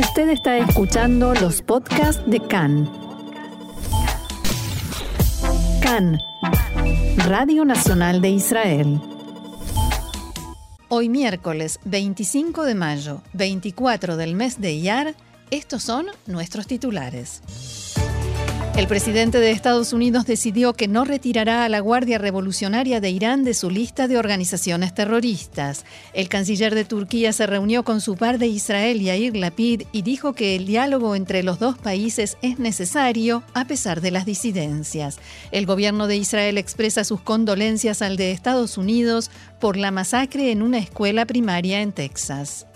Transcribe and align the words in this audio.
Usted 0.00 0.30
está 0.30 0.56
escuchando 0.56 1.34
los 1.34 1.60
podcasts 1.60 2.22
de 2.24 2.40
CAN. 2.40 2.90
CAN, 5.82 6.18
Radio 7.18 7.66
Nacional 7.66 8.22
de 8.22 8.30
Israel. 8.30 8.98
Hoy 10.88 11.10
miércoles 11.10 11.80
25 11.84 12.64
de 12.64 12.74
mayo, 12.74 13.20
24 13.34 14.16
del 14.16 14.34
mes 14.36 14.58
de 14.58 14.72
Iyar, 14.72 15.14
estos 15.50 15.82
son 15.82 16.06
nuestros 16.26 16.66
titulares. 16.66 17.42
El 18.80 18.88
presidente 18.88 19.40
de 19.40 19.50
Estados 19.50 19.92
Unidos 19.92 20.24
decidió 20.24 20.72
que 20.72 20.88
no 20.88 21.04
retirará 21.04 21.66
a 21.66 21.68
la 21.68 21.80
Guardia 21.80 22.16
Revolucionaria 22.16 22.98
de 22.98 23.10
Irán 23.10 23.44
de 23.44 23.52
su 23.52 23.68
lista 23.68 24.08
de 24.08 24.16
organizaciones 24.16 24.94
terroristas. 24.94 25.84
El 26.14 26.30
canciller 26.30 26.74
de 26.74 26.86
Turquía 26.86 27.34
se 27.34 27.46
reunió 27.46 27.84
con 27.84 28.00
su 28.00 28.16
par 28.16 28.38
de 28.38 28.46
Israel, 28.46 29.02
Yair 29.02 29.36
Lapid, 29.36 29.82
y 29.92 30.00
dijo 30.00 30.32
que 30.32 30.56
el 30.56 30.64
diálogo 30.64 31.14
entre 31.14 31.42
los 31.42 31.58
dos 31.58 31.76
países 31.76 32.38
es 32.40 32.58
necesario 32.58 33.42
a 33.52 33.66
pesar 33.66 34.00
de 34.00 34.12
las 34.12 34.24
disidencias. 34.24 35.18
El 35.52 35.66
gobierno 35.66 36.06
de 36.06 36.16
Israel 36.16 36.56
expresa 36.56 37.04
sus 37.04 37.20
condolencias 37.20 38.00
al 38.00 38.16
de 38.16 38.32
Estados 38.32 38.78
Unidos 38.78 39.30
por 39.60 39.76
la 39.76 39.90
masacre 39.90 40.52
en 40.52 40.62
una 40.62 40.78
escuela 40.78 41.26
primaria 41.26 41.82
en 41.82 41.92
Texas. 41.92 42.66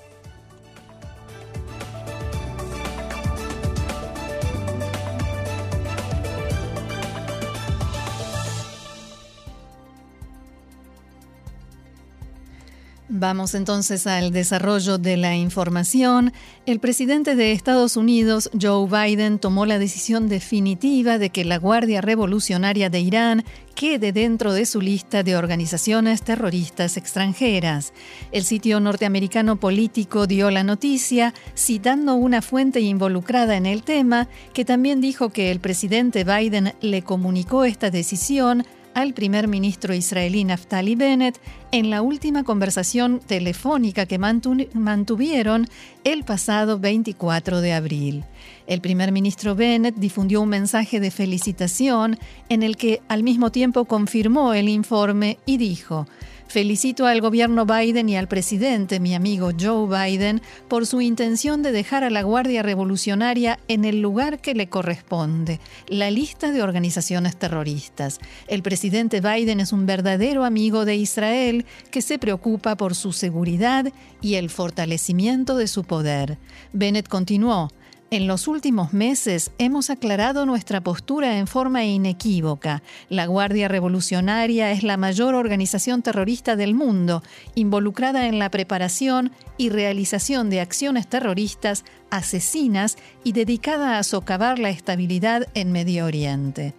Vamos 13.17 13.55
entonces 13.55 14.09
al 14.09 14.33
desarrollo 14.33 14.99
de 14.99 15.17
la 15.17 15.37
información. 15.37 16.33
El 16.67 16.81
presidente 16.81 17.37
de 17.37 17.53
Estados 17.53 17.97
Unidos, 17.97 18.51
Joe 18.61 18.89
Biden, 18.89 19.39
tomó 19.39 19.67
la 19.67 19.79
decisión 19.79 20.29
definitiva 20.29 21.17
de 21.19 21.31
que 21.31 21.45
la 21.45 21.59
Guardia 21.59 22.01
Revolucionaria 22.01 22.91
de 22.91 22.99
Irán 22.99 23.45
quede 23.77 24.11
dentro 24.11 24.53
de 24.53 24.67
su 24.67 24.81
lista 24.81 25.23
de 25.23 25.37
organizaciones 25.37 26.23
terroristas 26.23 26.97
extranjeras. 26.97 27.93
El 28.33 28.43
sitio 28.43 28.81
norteamericano 28.81 29.61
político 29.61 30.27
dio 30.27 30.51
la 30.51 30.65
noticia, 30.65 31.35
citando 31.55 32.17
una 32.17 32.43
fuente 32.43 32.81
involucrada 32.81 33.57
en 33.57 33.67
el 33.67 33.85
tema, 33.85 34.27
que 34.53 34.65
también 34.65 35.01
dijo 35.01 35.29
que 35.29 35.53
el 35.53 35.61
presidente 35.61 36.25
Biden 36.25 36.75
le 36.81 37.03
comunicó 37.03 37.65
esta 37.65 37.91
decisión 37.91 38.65
al 38.95 39.13
primer 39.13 39.49
ministro 39.49 39.95
israelí 39.95 40.45
Naftali 40.45 40.95
Bennett 40.95 41.41
en 41.73 41.91
la 41.91 42.03
última 42.03 42.45
conversación 42.45 43.21
telefónica 43.21 44.07
que 44.07 44.19
mantuvieron 44.19 45.67
el 46.05 46.25
pasado 46.25 46.79
24 46.79 47.61
de 47.61 47.73
abril. 47.73 48.25
El 48.67 48.81
primer 48.81 49.13
ministro 49.13 49.55
Bennett 49.55 49.97
difundió 49.97 50.41
un 50.41 50.49
mensaje 50.49 51.01
de 51.01 51.11
felicitación 51.11 52.19
en 52.49 52.63
el 52.63 52.77
que 52.77 53.03
al 53.09 53.23
mismo 53.23 53.51
tiempo 53.51 53.85
confirmó 53.85 54.55
el 54.55 54.69
informe 54.69 55.39
y 55.45 55.59
dijo, 55.59 56.07
Felicito 56.49 57.07
al 57.07 57.21
gobierno 57.21 57.67
Biden 57.67 58.09
y 58.09 58.17
al 58.17 58.29
presidente, 58.29 59.01
mi 59.01 59.15
amigo 59.15 59.51
Joe 59.59 59.89
Biden, 59.89 60.41
por 60.69 60.87
su 60.87 61.01
intención 61.01 61.63
de 61.63 61.73
dejar 61.73 62.05
a 62.05 62.11
la 62.11 62.23
Guardia 62.23 62.63
Revolucionaria 62.63 63.59
en 63.67 63.85
el 63.85 64.01
lugar 64.01 64.41
que 64.41 64.55
le 64.55 64.69
corresponde, 64.69 65.59
la 65.89 66.11
lista 66.11 66.53
de 66.53 66.63
organizaciones 66.63 67.37
terroristas. 67.37 68.21
El 68.47 68.63
presidente 68.63 69.21
Biden 69.21 69.59
es 69.59 69.73
un 69.73 69.87
verdadero 69.87 70.45
amigo 70.45 70.85
de 70.85 70.95
Israel 70.95 71.67
que 71.91 72.03
se 72.03 72.19
preocupa 72.19 72.77
por 72.77 72.95
su 72.95 73.13
seguridad 73.13 73.93
y 74.21 74.35
el 74.35 74.49
fortalecimiento 74.49 75.57
de 75.57 75.67
su 75.67 75.83
poder. 75.83 76.39
Bennett 76.73 77.09
continuó. 77.09 77.71
En 78.15 78.29
los 78.29 78.47
últimos 78.47 78.93
meses 78.93 79.51
hemos 79.59 79.91
aclarado 79.91 80.47
nuestra 80.47 80.81
postura 80.81 81.37
en 81.37 81.49
forma 81.49 81.85
inequívoca. 81.85 82.81
La 83.09 83.27
Guardia 83.27 83.67
Revolucionaria 83.67 84.71
es 84.71 84.85
la 84.85 84.97
mayor 84.97 85.35
organización 85.35 86.01
terrorista 86.01 86.55
del 86.55 86.75
mundo, 86.75 87.25
involucrada 87.57 88.29
en 88.29 88.39
la 88.39 88.53
preparación 88.53 89.33
y 89.59 89.71
realización 89.71 90.49
de 90.49 90.61
acciones 90.61 91.09
terroristas 91.09 91.85
asesinas 92.09 92.99
y 93.25 93.33
dedicada 93.33 93.99
a 93.99 94.05
socavar 94.05 94.61
la 94.61 94.71
estabilidad 94.71 95.49
en 95.55 95.73
Medio 95.73 96.07
Oriente. 96.07 96.73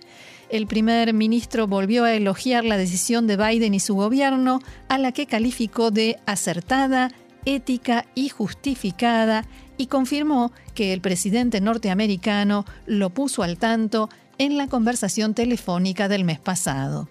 El 0.50 0.68
primer 0.68 1.14
ministro 1.14 1.68
volvió 1.68 2.06
a 2.06 2.14
elogiar 2.14 2.64
la 2.64 2.78
decisión 2.78 3.28
de 3.28 3.36
Biden 3.36 3.74
y 3.74 3.82
su 3.82 3.96
gobierno, 3.96 4.62
a 4.88 4.98
la 4.98 5.12
que 5.12 5.26
calificó 5.26 5.92
de 5.92 6.18
acertada, 6.26 7.12
ética 7.44 8.06
y 8.16 8.30
justificada 8.30 9.44
y 9.78 9.88
confirmó 9.88 10.52
que 10.74 10.94
el 10.94 11.02
presidente 11.02 11.62
norteamericano 11.62 12.66
lo 12.86 13.10
puso 13.10 13.44
al 13.44 13.58
tanto 13.58 14.10
en 14.38 14.58
la 14.58 14.68
conversación 14.68 15.34
telefónica 15.34 16.08
del 16.08 16.24
mes 16.24 16.40
pasado. 16.40 17.08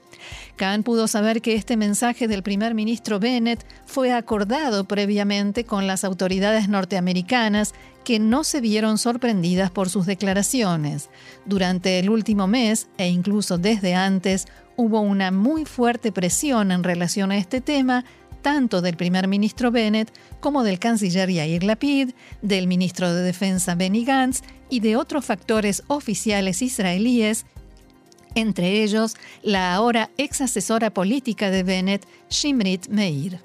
Khan 0.57 0.83
pudo 0.83 1.09
saber 1.09 1.43
que 1.43 1.55
este 1.55 1.77
mensaje 1.77 2.29
del 2.29 2.43
primer 2.43 2.75
ministro 2.75 3.19
Bennett 3.19 3.65
fue 3.87 4.13
acordado 4.13 4.85
previamente 4.85 5.65
con 5.65 5.87
las 5.87 6.05
autoridades 6.05 6.69
norteamericanas 6.69 7.75
que 8.05 8.19
no 8.19 8.45
se 8.45 8.61
vieron 8.61 8.99
sorprendidas 8.99 9.71
por 9.71 9.89
sus 9.89 10.07
declaraciones. 10.07 11.09
Durante 11.47 11.99
el 11.99 12.11
último 12.11 12.47
mes, 12.47 12.89
e 12.99 13.09
incluso 13.09 13.59
desde 13.59 13.95
antes, 13.95 14.47
hubo 14.77 15.01
una 15.01 15.31
muy 15.31 15.65
fuerte 15.65 16.13
presión 16.13 16.71
en 16.71 16.85
relación 16.85 17.31
a 17.31 17.39
este 17.39 17.61
tema 17.61 18.05
tanto 18.44 18.82
del 18.82 18.99
primer 18.99 19.27
ministro 19.27 19.71
Bennett 19.71 20.12
como 20.38 20.65
del 20.65 20.78
canciller 20.78 21.31
Yair 21.31 21.65
Lapid, 21.65 22.10
del 22.43 22.66
ministro 22.66 23.15
de 23.15 23.22
Defensa 23.22 23.75
Benny 23.75 24.05
Gantz 24.05 24.43
y 24.69 24.81
de 24.81 24.97
otros 24.97 25.25
factores 25.25 25.82
oficiales 25.87 26.60
israelíes, 26.60 27.47
entre 28.34 28.83
ellos 28.83 29.16
la 29.43 29.75
ahora 29.75 30.10
ex 30.19 30.43
asesora 30.43 30.91
política 30.91 31.49
de 31.49 31.62
Bennett, 31.62 32.06
Shimrit 32.28 32.88
Meir. 32.88 33.41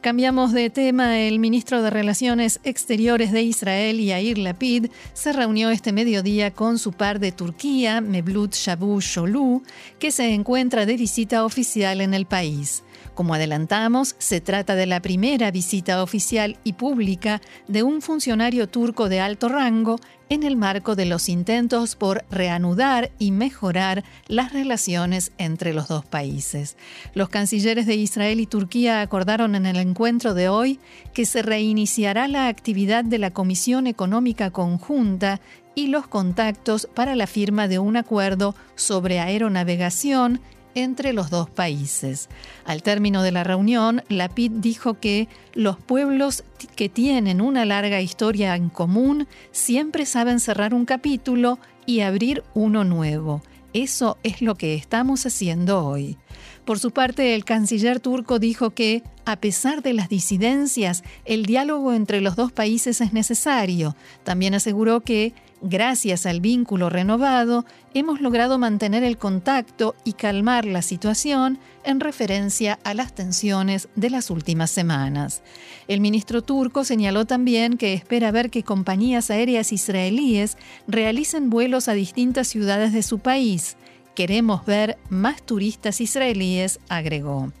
Cambiamos 0.00 0.52
de 0.52 0.70
tema. 0.70 1.18
El 1.18 1.40
ministro 1.40 1.82
de 1.82 1.90
Relaciones 1.90 2.60
Exteriores 2.62 3.32
de 3.32 3.42
Israel, 3.42 4.00
Yair 4.00 4.38
Lapid, 4.38 4.92
se 5.12 5.32
reunió 5.32 5.70
este 5.70 5.90
mediodía 5.90 6.52
con 6.52 6.78
su 6.78 6.92
par 6.92 7.18
de 7.18 7.32
Turquía, 7.32 8.00
Mevlut 8.00 8.54
Shabu 8.54 9.00
Sholu, 9.00 9.64
que 9.98 10.12
se 10.12 10.32
encuentra 10.34 10.86
de 10.86 10.96
visita 10.96 11.44
oficial 11.44 12.00
en 12.00 12.14
el 12.14 12.26
país. 12.26 12.84
Como 13.18 13.34
adelantamos, 13.34 14.14
se 14.18 14.40
trata 14.40 14.76
de 14.76 14.86
la 14.86 15.02
primera 15.02 15.50
visita 15.50 16.04
oficial 16.04 16.56
y 16.62 16.74
pública 16.74 17.40
de 17.66 17.82
un 17.82 18.00
funcionario 18.00 18.68
turco 18.68 19.08
de 19.08 19.18
alto 19.18 19.48
rango 19.48 19.98
en 20.28 20.44
el 20.44 20.54
marco 20.54 20.94
de 20.94 21.04
los 21.04 21.28
intentos 21.28 21.96
por 21.96 22.24
reanudar 22.30 23.10
y 23.18 23.32
mejorar 23.32 24.04
las 24.28 24.52
relaciones 24.52 25.32
entre 25.36 25.74
los 25.74 25.88
dos 25.88 26.06
países. 26.06 26.76
Los 27.12 27.28
cancilleres 27.28 27.86
de 27.86 27.96
Israel 27.96 28.38
y 28.38 28.46
Turquía 28.46 29.00
acordaron 29.00 29.56
en 29.56 29.66
el 29.66 29.78
encuentro 29.78 30.32
de 30.32 30.48
hoy 30.48 30.78
que 31.12 31.26
se 31.26 31.42
reiniciará 31.42 32.28
la 32.28 32.46
actividad 32.46 33.02
de 33.02 33.18
la 33.18 33.32
Comisión 33.32 33.88
Económica 33.88 34.52
Conjunta 34.52 35.40
y 35.74 35.88
los 35.88 36.06
contactos 36.06 36.88
para 36.94 37.16
la 37.16 37.26
firma 37.26 37.66
de 37.66 37.80
un 37.80 37.96
acuerdo 37.96 38.54
sobre 38.76 39.18
aeronavegación 39.18 40.40
entre 40.74 41.12
los 41.12 41.30
dos 41.30 41.50
países. 41.50 42.28
Al 42.64 42.82
término 42.82 43.22
de 43.22 43.32
la 43.32 43.44
reunión, 43.44 44.02
Lapid 44.08 44.52
dijo 44.52 44.94
que 44.94 45.28
los 45.54 45.78
pueblos 45.78 46.44
que 46.76 46.88
tienen 46.88 47.40
una 47.40 47.64
larga 47.64 48.00
historia 48.00 48.54
en 48.56 48.68
común 48.68 49.26
siempre 49.52 50.06
saben 50.06 50.40
cerrar 50.40 50.74
un 50.74 50.84
capítulo 50.84 51.58
y 51.86 52.00
abrir 52.00 52.42
uno 52.54 52.84
nuevo. 52.84 53.42
Eso 53.72 54.18
es 54.22 54.40
lo 54.42 54.54
que 54.54 54.74
estamos 54.74 55.26
haciendo 55.26 55.84
hoy. 55.84 56.16
Por 56.64 56.78
su 56.78 56.90
parte, 56.90 57.34
el 57.34 57.44
canciller 57.44 57.98
turco 57.98 58.38
dijo 58.38 58.70
que, 58.70 59.02
a 59.24 59.36
pesar 59.36 59.82
de 59.82 59.94
las 59.94 60.08
disidencias, 60.08 61.02
el 61.24 61.46
diálogo 61.46 61.94
entre 61.94 62.20
los 62.20 62.36
dos 62.36 62.52
países 62.52 63.00
es 63.00 63.12
necesario. 63.12 63.96
También 64.22 64.54
aseguró 64.54 65.00
que 65.00 65.32
Gracias 65.60 66.24
al 66.24 66.40
vínculo 66.40 66.88
renovado, 66.88 67.64
hemos 67.92 68.20
logrado 68.20 68.58
mantener 68.58 69.02
el 69.02 69.18
contacto 69.18 69.96
y 70.04 70.12
calmar 70.12 70.64
la 70.64 70.82
situación 70.82 71.58
en 71.82 71.98
referencia 71.98 72.78
a 72.84 72.94
las 72.94 73.12
tensiones 73.12 73.88
de 73.96 74.10
las 74.10 74.30
últimas 74.30 74.70
semanas. 74.70 75.42
El 75.88 76.00
ministro 76.00 76.42
turco 76.42 76.84
señaló 76.84 77.24
también 77.24 77.76
que 77.76 77.92
espera 77.92 78.30
ver 78.30 78.50
que 78.50 78.62
compañías 78.62 79.32
aéreas 79.32 79.72
israelíes 79.72 80.56
realicen 80.86 81.50
vuelos 81.50 81.88
a 81.88 81.94
distintas 81.94 82.46
ciudades 82.46 82.92
de 82.92 83.02
su 83.02 83.18
país 83.18 83.76
Queremos 84.18 84.66
ver 84.66 84.98
más 85.10 85.42
turistas 85.42 86.00
israelíes, 86.00 86.80
agregó. 86.88 87.52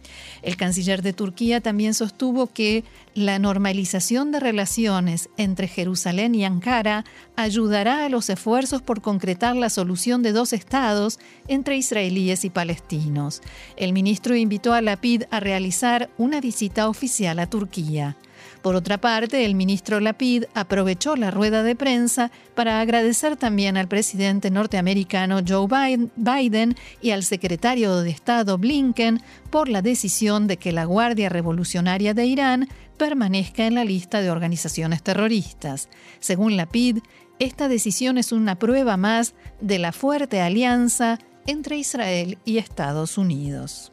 El 0.42 0.56
canciller 0.56 1.02
de 1.02 1.12
Turquía 1.12 1.60
también 1.60 1.94
sostuvo 1.94 2.48
que 2.48 2.82
la 3.14 3.38
normalización 3.38 4.32
de 4.32 4.40
relaciones 4.40 5.30
entre 5.36 5.68
Jerusalén 5.68 6.34
y 6.34 6.44
Ankara 6.44 7.04
ayudará 7.36 8.04
a 8.04 8.08
los 8.08 8.28
esfuerzos 8.28 8.82
por 8.82 9.02
concretar 9.02 9.54
la 9.54 9.70
solución 9.70 10.24
de 10.24 10.32
dos 10.32 10.52
estados 10.52 11.20
entre 11.46 11.76
israelíes 11.76 12.44
y 12.44 12.50
palestinos. 12.50 13.40
El 13.76 13.92
ministro 13.92 14.34
invitó 14.34 14.72
a 14.72 14.82
Lapid 14.82 15.26
a 15.30 15.38
realizar 15.38 16.10
una 16.18 16.40
visita 16.40 16.88
oficial 16.88 17.38
a 17.38 17.48
Turquía. 17.48 18.16
Por 18.62 18.74
otra 18.74 18.98
parte, 18.98 19.44
el 19.44 19.54
ministro 19.54 20.00
Lapid 20.00 20.44
aprovechó 20.54 21.14
la 21.16 21.30
rueda 21.30 21.62
de 21.62 21.76
prensa 21.76 22.30
para 22.54 22.80
agradecer 22.80 23.36
también 23.36 23.76
al 23.76 23.88
presidente 23.88 24.50
norteamericano 24.50 25.40
Joe 25.46 25.68
Biden 26.16 26.76
y 27.00 27.10
al 27.12 27.22
secretario 27.22 28.00
de 28.00 28.10
Estado 28.10 28.58
Blinken 28.58 29.22
por 29.50 29.68
la 29.68 29.80
decisión 29.80 30.46
de 30.48 30.56
que 30.56 30.72
la 30.72 30.84
Guardia 30.84 31.28
Revolucionaria 31.28 32.14
de 32.14 32.26
Irán 32.26 32.68
permanezca 32.96 33.64
en 33.64 33.76
la 33.76 33.84
lista 33.84 34.20
de 34.20 34.30
organizaciones 34.30 35.02
terroristas. 35.02 35.88
Según 36.18 36.56
Lapid, 36.56 36.98
esta 37.38 37.68
decisión 37.68 38.18
es 38.18 38.32
una 38.32 38.58
prueba 38.58 38.96
más 38.96 39.34
de 39.60 39.78
la 39.78 39.92
fuerte 39.92 40.40
alianza 40.40 41.18
entre 41.46 41.78
Israel 41.78 42.38
y 42.44 42.58
Estados 42.58 43.16
Unidos. 43.16 43.92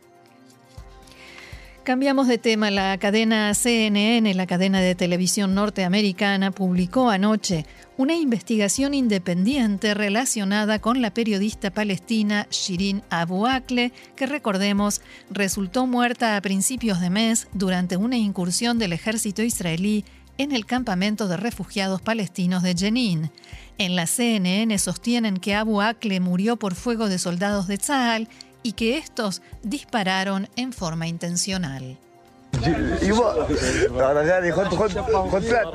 Cambiamos 1.85 2.27
de 2.27 2.39
tema. 2.39 2.71
La 2.71 2.97
cadena 2.97 3.53
CNN, 3.53 4.33
la 4.33 4.47
cadena 4.47 4.81
de 4.81 4.95
televisión 4.95 5.53
norteamericana, 5.53 6.49
publicó 6.49 7.11
anoche 7.11 7.67
una 7.95 8.15
investigación 8.15 8.95
independiente 8.95 9.93
relacionada 9.93 10.79
con 10.79 11.03
la 11.03 11.13
periodista 11.13 11.69
palestina 11.69 12.47
Shirin 12.49 13.03
Abu 13.11 13.45
Akleh, 13.45 13.93
que 14.15 14.25
recordemos 14.25 15.03
resultó 15.29 15.85
muerta 15.85 16.35
a 16.35 16.41
principios 16.41 16.99
de 17.01 17.11
mes 17.11 17.47
durante 17.53 17.97
una 17.97 18.17
incursión 18.17 18.79
del 18.79 18.91
ejército 18.91 19.43
israelí 19.43 20.05
en 20.39 20.53
el 20.53 20.65
campamento 20.65 21.27
de 21.27 21.37
refugiados 21.37 22.01
palestinos 22.01 22.63
de 22.63 22.73
Jenin. 22.73 23.29
En 23.77 23.95
la 23.95 24.07
CNN 24.07 24.77
sostienen 24.79 25.37
que 25.37 25.53
Abu 25.53 25.81
Akleh 25.81 26.19
murió 26.19 26.57
por 26.57 26.73
fuego 26.73 27.09
de 27.09 27.19
soldados 27.19 27.67
de 27.67 27.77
Tzahal 27.77 28.27
y 28.65 28.73
que 28.73 28.97
estos 28.97 29.43
dispararon 29.61 30.49
en 30.55 30.73
forma 30.73 31.05
intencional. 31.07 31.99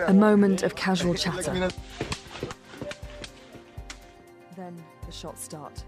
A 0.09 0.13
moment 0.13 0.65
of 0.65 0.75
casual 0.75 1.15
chatter. 1.15 1.69
Then 4.57 4.75
the 5.07 5.13
shots 5.13 5.45
start. 5.45 5.85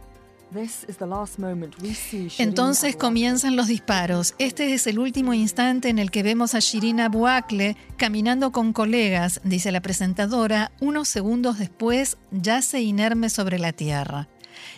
Entonces 2.39 2.97
comienzan 2.97 3.57
los 3.57 3.67
disparos. 3.69 4.35
Este 4.39 4.75
es 4.75 4.87
el 4.87 4.99
último 4.99 5.33
instante 5.33 5.89
en 5.89 5.99
el 5.99 6.11
que 6.11 6.23
vemos 6.23 6.55
a 6.55 6.59
Shirina 6.59 7.09
Buakle 7.09 7.77
caminando 7.97 8.53
con 8.53 8.75
colegas, 8.75 9.41
dice 9.45 9.73
la 9.73 9.81
presentadora. 9.81 10.71
Unos 10.81 11.09
segundos 11.09 11.59
después 11.59 12.19
yace 12.31 12.83
inerme 12.83 13.31
sobre 13.31 13.59
la 13.59 13.73
tierra. 13.73 14.29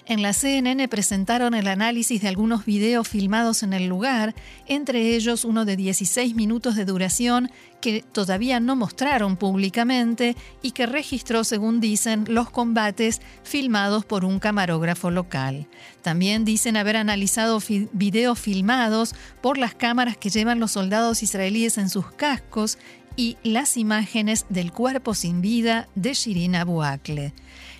En 0.06 0.22
la 0.22 0.32
CNN 0.32 0.88
presentaron 0.88 1.54
el 1.54 1.66
análisis 1.66 2.20
de 2.20 2.28
algunos 2.28 2.64
videos 2.64 3.08
filmados 3.08 3.62
en 3.62 3.72
el 3.72 3.86
lugar, 3.86 4.34
entre 4.66 5.14
ellos 5.14 5.44
uno 5.44 5.64
de 5.64 5.76
16 5.76 6.34
minutos 6.34 6.76
de 6.76 6.84
duración 6.84 7.50
que 7.80 8.02
todavía 8.02 8.60
no 8.60 8.76
mostraron 8.76 9.36
públicamente 9.36 10.36
y 10.62 10.70
que 10.70 10.86
registró, 10.86 11.44
según 11.44 11.80
dicen, 11.80 12.24
los 12.28 12.48
combates 12.48 13.20
filmados 13.42 14.06
por 14.06 14.24
un 14.24 14.38
camarógrafo 14.38 15.10
local. 15.10 15.66
También 16.00 16.44
dicen 16.44 16.78
haber 16.78 16.96
analizado 16.96 17.60
videos 17.92 18.38
filmados 18.38 19.14
por 19.42 19.58
las 19.58 19.74
cámaras 19.74 20.16
que 20.16 20.30
llevan 20.30 20.60
los 20.60 20.72
soldados 20.72 21.22
israelíes 21.22 21.76
en 21.76 21.90
sus 21.90 22.10
cascos 22.12 22.78
y 23.16 23.36
las 23.42 23.76
imágenes 23.76 24.46
del 24.48 24.72
cuerpo 24.72 25.14
sin 25.14 25.40
vida 25.40 25.88
de 25.94 26.14
Shirin 26.14 26.56
Abu 26.56 26.82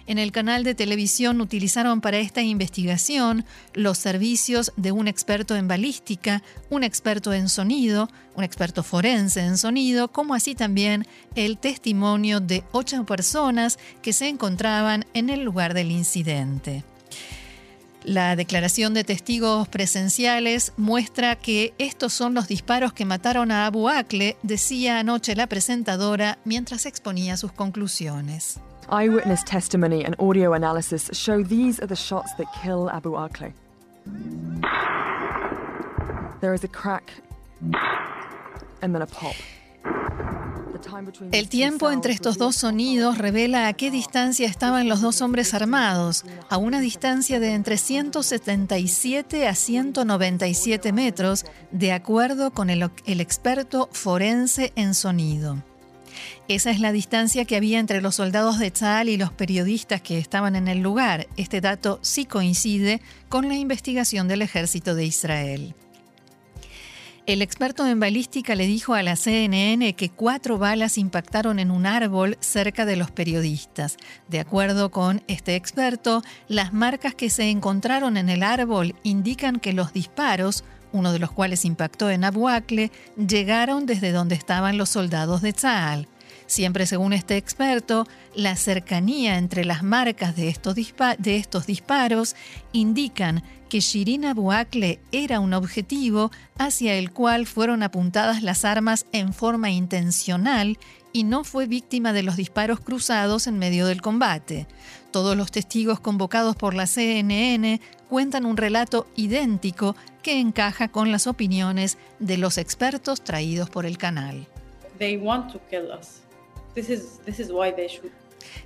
en 0.06 0.18
el 0.18 0.32
canal 0.32 0.64
de 0.64 0.74
televisión 0.74 1.40
utilizaron 1.40 2.00
para 2.00 2.18
esta 2.18 2.42
investigación 2.42 3.44
los 3.72 3.98
servicios 3.98 4.72
de 4.76 4.92
un 4.92 5.08
experto 5.08 5.56
en 5.56 5.68
balística, 5.68 6.42
un 6.70 6.84
experto 6.84 7.32
en 7.32 7.48
sonido, 7.48 8.10
un 8.34 8.44
experto 8.44 8.82
forense 8.82 9.40
en 9.40 9.56
sonido, 9.56 10.08
como 10.08 10.34
así 10.34 10.54
también 10.54 11.06
el 11.34 11.58
testimonio 11.58 12.40
de 12.40 12.64
ocho 12.72 13.04
personas 13.04 13.78
que 14.02 14.12
se 14.12 14.28
encontraban 14.28 15.06
en 15.14 15.30
el 15.30 15.42
lugar 15.42 15.74
del 15.74 15.90
incidente. 15.90 16.84
La 18.04 18.36
declaración 18.36 18.92
de 18.92 19.02
testigos 19.02 19.66
presenciales 19.68 20.74
muestra 20.76 21.36
que 21.36 21.72
estos 21.78 22.12
son 22.12 22.34
los 22.34 22.48
disparos 22.48 22.92
que 22.92 23.06
mataron 23.06 23.50
a 23.50 23.64
Abu 23.64 23.88
Akle, 23.88 24.36
decía 24.42 24.98
anoche 24.98 25.34
la 25.34 25.46
presentadora 25.46 26.38
mientras 26.44 26.84
exponía 26.84 27.38
sus 27.38 27.52
conclusiones. 27.52 28.60
Eyewitness 28.90 29.42
testimony 29.44 30.04
and 30.04 30.14
audio 30.18 30.52
analysis 30.52 31.10
show 31.12 31.42
these 31.42 31.80
are 31.80 31.86
the 31.86 31.96
shots 31.96 32.34
that 32.34 32.46
kill 32.62 32.90
Abu 32.90 33.12
Akleh. 33.12 33.52
There 36.40 36.52
is 36.54 36.64
a 36.64 36.68
crack 36.68 37.10
and 38.82 38.94
then 38.94 39.02
a 39.02 39.06
pop. 39.06 39.34
El 41.32 41.48
tiempo 41.48 41.90
entre 41.90 42.12
estos 42.12 42.36
dos 42.36 42.56
sonidos 42.56 43.16
revela 43.18 43.68
a 43.68 43.72
qué 43.72 43.90
distancia 43.90 44.46
estaban 44.46 44.88
los 44.88 45.00
dos 45.00 45.22
hombres 45.22 45.54
armados, 45.54 46.24
a 46.50 46.58
una 46.58 46.80
distancia 46.80 47.40
de 47.40 47.54
entre 47.54 47.78
177 47.78 49.48
a 49.48 49.54
197 49.54 50.92
metros, 50.92 51.46
de 51.70 51.92
acuerdo 51.92 52.50
con 52.50 52.70
el, 52.70 52.90
el 53.06 53.20
experto 53.20 53.88
forense 53.92 54.72
en 54.76 54.94
sonido. 54.94 55.56
Esa 56.46 56.70
es 56.70 56.78
la 56.78 56.92
distancia 56.92 57.46
que 57.46 57.56
había 57.56 57.78
entre 57.78 58.02
los 58.02 58.16
soldados 58.16 58.58
de 58.58 58.70
Tzal 58.70 59.08
y 59.08 59.16
los 59.16 59.32
periodistas 59.32 60.02
que 60.02 60.18
estaban 60.18 60.56
en 60.56 60.68
el 60.68 60.80
lugar. 60.80 61.26
Este 61.38 61.62
dato 61.62 61.98
sí 62.02 62.26
coincide 62.26 63.00
con 63.30 63.48
la 63.48 63.56
investigación 63.56 64.28
del 64.28 64.42
ejército 64.42 64.94
de 64.94 65.06
Israel. 65.06 65.74
El 67.26 67.40
experto 67.40 67.86
en 67.86 67.98
balística 67.98 68.54
le 68.54 68.66
dijo 68.66 68.92
a 68.92 69.02
la 69.02 69.16
CNN 69.16 69.94
que 69.94 70.10
cuatro 70.10 70.58
balas 70.58 70.98
impactaron 70.98 71.58
en 71.58 71.70
un 71.70 71.86
árbol 71.86 72.36
cerca 72.40 72.84
de 72.84 72.96
los 72.96 73.10
periodistas. 73.10 73.96
De 74.28 74.40
acuerdo 74.40 74.90
con 74.90 75.22
este 75.26 75.56
experto, 75.56 76.22
las 76.48 76.74
marcas 76.74 77.14
que 77.14 77.30
se 77.30 77.48
encontraron 77.48 78.18
en 78.18 78.28
el 78.28 78.42
árbol 78.42 78.94
indican 79.02 79.58
que 79.58 79.72
los 79.72 79.94
disparos, 79.94 80.64
uno 80.92 81.14
de 81.14 81.20
los 81.20 81.32
cuales 81.32 81.64
impactó 81.64 82.10
en 82.10 82.24
Abu 82.24 82.50
Akleh, 82.50 82.92
llegaron 83.16 83.86
desde 83.86 84.12
donde 84.12 84.34
estaban 84.34 84.76
los 84.76 84.90
soldados 84.90 85.40
de 85.40 85.54
Tzal. 85.54 86.08
Siempre 86.46 86.86
según 86.86 87.12
este 87.12 87.36
experto, 87.36 88.06
la 88.34 88.56
cercanía 88.56 89.38
entre 89.38 89.64
las 89.64 89.82
marcas 89.82 90.36
de 90.36 90.48
estos, 90.48 91.66
disparos 91.66 92.36
indican 92.72 93.42
que 93.68 93.80
Shirin 93.80 94.26
Abu 94.26 94.50
era 95.10 95.40
un 95.40 95.54
objetivo 95.54 96.30
hacia 96.58 96.94
el 96.94 97.10
cual 97.12 97.46
fueron 97.46 97.82
apuntadas 97.82 98.42
las 98.42 98.64
armas 98.64 99.06
en 99.12 99.32
forma 99.32 99.70
intencional 99.70 100.78
y 101.12 101.24
no 101.24 101.44
fue 101.44 101.66
víctima 101.66 102.12
de 102.12 102.22
los 102.22 102.36
disparos 102.36 102.80
cruzados 102.80 103.46
en 103.46 103.58
medio 103.58 103.86
del 103.86 104.02
combate. 104.02 104.66
Todos 105.12 105.36
los 105.36 105.50
testigos 105.50 106.00
convocados 106.00 106.56
por 106.56 106.74
la 106.74 106.86
CNN 106.86 107.80
cuentan 108.08 108.44
un 108.44 108.56
relato 108.56 109.06
idéntico 109.16 109.96
que 110.22 110.40
encaja 110.40 110.88
con 110.88 111.12
las 111.12 111.26
opiniones 111.26 111.98
de 112.18 112.36
los 112.36 112.58
expertos 112.58 113.22
traídos 113.22 113.70
por 113.70 113.86
el 113.86 113.96
canal. 113.96 114.46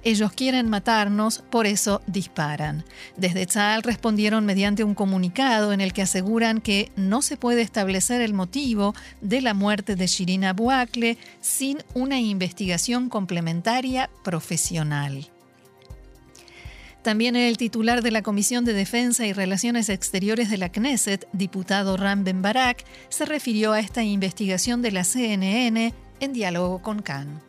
Ellos 0.04 0.32
quieren 0.32 0.68
matarnos, 0.68 1.42
por 1.50 1.66
eso 1.66 2.02
disparan. 2.06 2.84
Desde 3.16 3.46
Tzal 3.46 3.82
respondieron 3.82 4.44
mediante 4.44 4.84
un 4.84 4.94
comunicado 4.94 5.72
en 5.72 5.80
el 5.80 5.92
que 5.92 6.02
aseguran 6.02 6.60
que 6.60 6.92
no 6.96 7.22
se 7.22 7.36
puede 7.36 7.62
establecer 7.62 8.20
el 8.20 8.34
motivo 8.34 8.94
de 9.20 9.40
la 9.40 9.54
muerte 9.54 9.96
de 9.96 10.06
Shirin 10.06 10.44
Abu 10.44 10.70
sin 11.40 11.78
una 11.94 12.20
investigación 12.20 13.08
complementaria 13.08 14.10
profesional. 14.22 15.28
También 17.02 17.36
el 17.36 17.56
titular 17.56 18.02
de 18.02 18.10
la 18.10 18.22
Comisión 18.22 18.64
de 18.64 18.74
Defensa 18.74 19.26
y 19.26 19.32
Relaciones 19.32 19.88
Exteriores 19.88 20.50
de 20.50 20.58
la 20.58 20.70
Knesset, 20.70 21.26
diputado 21.32 21.96
Ram 21.96 22.24
Ben 22.24 22.42
Barak, 22.42 22.84
se 23.08 23.24
refirió 23.24 23.72
a 23.72 23.80
esta 23.80 24.02
investigación 24.02 24.82
de 24.82 24.92
la 24.92 25.04
CNN 25.04 25.94
en 26.20 26.32
diálogo 26.32 26.82
con 26.82 27.00
Khan. 27.00 27.47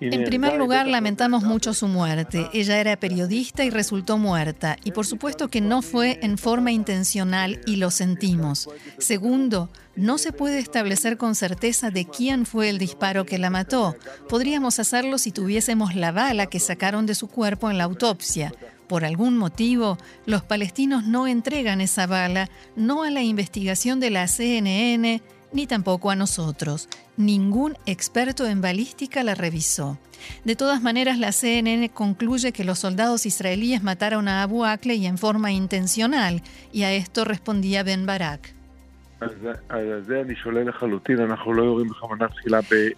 En 0.00 0.24
primer 0.24 0.56
lugar, 0.56 0.88
lamentamos 0.88 1.44
mucho 1.44 1.74
su 1.74 1.86
muerte. 1.86 2.48
Ella 2.52 2.80
era 2.80 2.96
periodista 2.96 3.64
y 3.64 3.70
resultó 3.70 4.18
muerta. 4.18 4.76
Y 4.82 4.90
por 4.90 5.06
supuesto 5.06 5.46
que 5.48 5.60
no 5.60 5.80
fue 5.80 6.18
en 6.22 6.38
forma 6.38 6.72
intencional 6.72 7.60
y 7.66 7.76
lo 7.76 7.92
sentimos. 7.92 8.68
Segundo, 8.98 9.70
no 9.94 10.18
se 10.18 10.32
puede 10.32 10.58
establecer 10.58 11.16
con 11.18 11.36
certeza 11.36 11.90
de 11.90 12.04
quién 12.04 12.46
fue 12.46 12.68
el 12.68 12.78
disparo 12.78 13.24
que 13.26 13.38
la 13.38 13.50
mató. 13.50 13.94
Podríamos 14.28 14.80
hacerlo 14.80 15.18
si 15.18 15.30
tuviésemos 15.30 15.94
la 15.94 16.10
bala 16.10 16.46
que 16.46 16.58
sacaron 16.58 17.06
de 17.06 17.14
su 17.14 17.28
cuerpo 17.28 17.70
en 17.70 17.78
la 17.78 17.84
autopsia. 17.84 18.52
Por 18.92 19.06
algún 19.06 19.38
motivo, 19.38 19.96
los 20.26 20.42
palestinos 20.42 21.04
no 21.04 21.26
entregan 21.26 21.80
esa 21.80 22.06
bala, 22.06 22.50
no 22.76 23.04
a 23.04 23.10
la 23.10 23.22
investigación 23.22 24.00
de 24.00 24.10
la 24.10 24.28
CNN, 24.28 25.22
ni 25.50 25.66
tampoco 25.66 26.10
a 26.10 26.14
nosotros. 26.14 26.90
ningún 27.16 27.78
experto 27.86 28.46
en 28.46 28.60
balística 28.60 29.22
la 29.22 29.34
revisó. 29.34 29.98
De 30.44 30.56
todas 30.56 30.82
maneras, 30.82 31.18
la 31.18 31.32
CNN 31.32 31.88
concluye 31.88 32.52
que 32.52 32.64
los 32.64 32.80
soldados 32.80 33.24
israelíes 33.24 33.82
mataron 33.82 34.28
a 34.28 34.42
Abu 34.42 34.66
Akleh 34.66 35.06
en 35.06 35.16
forma 35.16 35.52
intencional, 35.52 36.42
y 36.70 36.82
a 36.82 36.92
esto 36.92 37.24
respondía 37.24 37.84
Ben 37.84 38.04
Barak. 38.04 38.54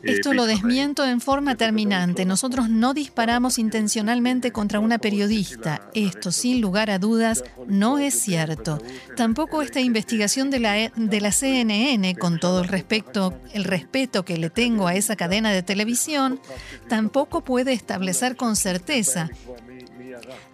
Esto 0.02 0.33
lo 0.33 0.47
desmiento 0.47 1.04
en 1.04 1.21
forma 1.21 1.54
terminante. 1.54 2.25
Nosotros 2.25 2.69
no 2.69 2.95
disparamos 2.95 3.59
intencionalmente 3.59 4.52
contra 4.52 4.81
una 4.81 4.99
periodista. 4.99 5.83
Esto, 5.95 6.33
sin 6.33 6.61
lugar 6.61 6.90
a 6.90 6.99
dudas, 6.99 7.45
no 7.66 7.99
es 7.99 8.14
cierto. 8.14 8.78
Tampoco 9.16 9.62
esta 9.62 9.81
investigación 9.81 10.50
de 10.50 10.61
la, 10.61 10.90
de 10.95 11.21
la 11.21 11.33
CNN, 11.33 12.16
con 12.16 12.38
todo 12.38 12.62
el, 12.62 12.69
respecto, 12.69 13.35
el 13.52 13.64
respeto 13.64 14.25
que 14.25 14.37
le 14.37 14.50
tengo 14.50 14.87
a 14.87 14.95
esa 14.95 15.16
cadena 15.16 15.52
de 15.52 15.62
televisión, 15.62 16.40
tampoco 16.88 17.43
puede 17.43 17.73
establecer 17.73 18.37
con 18.37 18.57
certeza 18.57 19.31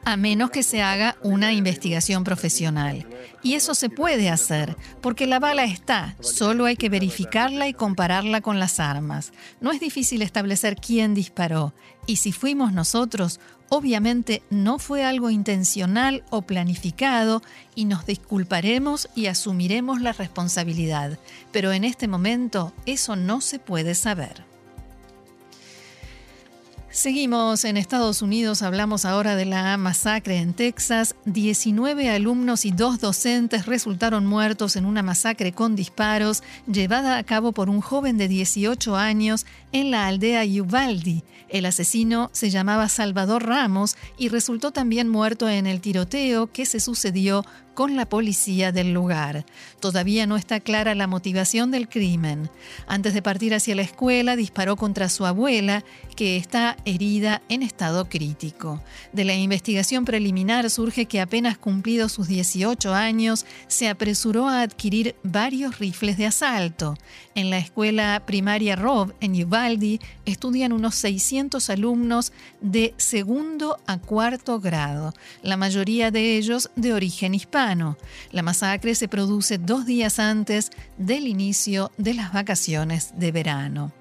a 0.05 0.17
menos 0.17 0.51
que 0.51 0.63
se 0.63 0.83
haga 0.83 1.17
una 1.23 1.53
investigación 1.53 2.25
profesional. 2.25 3.07
Y 3.43 3.55
eso 3.55 3.75
se 3.75 3.89
puede 3.89 4.29
hacer, 4.29 4.77
porque 5.01 5.27
la 5.27 5.39
bala 5.39 5.65
está, 5.65 6.17
solo 6.21 6.67
hay 6.67 6.77
que 6.77 6.89
verificarla 6.89 7.69
y 7.69 7.75
compararla 7.75 8.41
con 8.41 8.59
las 8.59 8.81
armas. 8.81 9.33
No 9.61 9.73
es 9.73 9.81
difícil 9.81 10.23
establecer 10.23 10.77
quién 10.77 11.15
disparó, 11.15 11.73
y 12.07 12.17
si 12.17 12.33
fuimos 12.33 12.73
nosotros, 12.73 13.41
obviamente 13.69 14.43
no 14.51 14.79
fue 14.79 15.05
algo 15.05 15.31
intencional 15.31 16.25
o 16.31 16.43
planificado, 16.43 17.43
y 17.75 17.87
nos 17.87 18.05
disculparemos 18.05 19.09
y 19.15 19.27
asumiremos 19.27 20.01
la 20.01 20.13
responsabilidad. 20.13 21.19
Pero 21.53 21.73
en 21.73 21.85
este 21.85 22.09
momento 22.09 22.75
eso 22.85 23.17
no 23.17 23.41
se 23.41 23.59
puede 23.59 23.95
saber. 23.95 24.50
Seguimos 26.93 27.65
en 27.65 27.77
Estados 27.77 28.21
Unidos, 28.21 28.63
hablamos 28.63 29.05
ahora 29.05 29.37
de 29.37 29.45
la 29.45 29.77
masacre 29.77 30.39
en 30.39 30.55
Texas. 30.55 31.15
19 31.25 32.11
alumnos 32.11 32.65
y 32.65 32.73
dos 32.73 32.99
docentes 32.99 33.67
resultaron 33.67 34.27
muertos 34.27 34.75
en 34.75 34.85
una 34.85 35.01
masacre 35.01 35.53
con 35.53 35.77
disparos 35.77 36.43
llevada 36.67 37.17
a 37.17 37.23
cabo 37.23 37.53
por 37.53 37.71
un 37.71 37.81
joven 37.81 38.19
de 38.19 38.27
18 38.27 38.97
años 38.97 39.47
en 39.71 39.93
la 39.93 40.09
aldea 40.09 40.43
Uvalde. 40.61 41.23
El 41.49 41.67
asesino 41.67 42.29
se 42.33 42.51
llamaba 42.51 42.89
Salvador 42.89 43.47
Ramos 43.47 43.97
y 44.19 44.29
resultó 44.29 44.73
también 44.73 45.09
muerto 45.09 45.49
en 45.49 45.69
el 45.69 45.81
tiroteo 45.81 46.51
que 46.51 46.67
se 46.67 46.81
sucedió 46.81 47.45
con 47.75 47.97
la 47.97 48.07
policía 48.07 48.73
del 48.73 48.93
lugar. 48.93 49.45
Todavía 49.81 50.27
no 50.27 50.37
está 50.37 50.61
clara 50.61 50.95
la 50.95 51.07
motivación 51.07 51.71
del 51.71 51.89
crimen. 51.89 52.51
Antes 52.87 53.15
de 53.15 53.23
partir 53.23 53.55
hacia 53.55 53.75
la 53.75 53.83
escuela, 53.83 54.37
disparó 54.37 54.77
contra 54.77 55.09
su 55.09 55.27
abuela, 55.27 55.85
que 56.17 56.37
está 56.37 56.77
herida 56.85 57.43
en 57.49 57.63
estado 57.63 58.09
crítico. 58.09 58.83
De 59.13 59.25
la 59.25 59.35
investigación 59.35 60.05
preliminar 60.05 60.69
surge 60.71 61.07
que 61.07 61.21
apenas 61.21 61.59
cumplido 61.59 62.09
sus 62.09 62.29
18 62.29 62.95
años, 62.95 63.47
se 63.69 63.89
apresuró 63.89 64.49
a 64.49 64.63
adquirir 64.63 65.17
varios 65.23 65.79
rifles 65.79 66.19
de 66.19 66.27
asalto. 66.27 66.97
En 67.35 67.51
la 67.51 67.59
escuela 67.59 68.23
primaria 68.27 68.77
Rob, 68.77 69.15
en 69.21 69.43
Uvalde, 69.45 70.01
estudian 70.27 70.73
unos 70.73 70.97
600 70.97 71.71
alumnos 71.71 72.33
de 72.61 72.95
segundo 72.97 73.79
a 73.87 73.99
cuarto 73.99 74.61
grado, 74.61 75.15
la 75.43 75.57
mayoría 75.57 76.11
de 76.11 76.37
ellos 76.37 76.71
de 76.77 76.93
origen 76.93 77.35
hispano. 77.35 77.60
La 78.33 78.43
masacre 78.43 78.95
se 78.95 79.07
produce 79.07 79.59
dos 79.59 79.85
días 79.85 80.19
antes 80.19 80.71
del 80.97 81.27
inicio 81.27 81.93
de 81.99 82.15
las 82.15 82.33
vacaciones 82.33 83.13
de 83.17 83.33
verano. 83.33 83.93